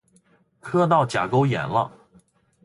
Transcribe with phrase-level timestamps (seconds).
[0.59, 1.91] 磕到甲沟炎了！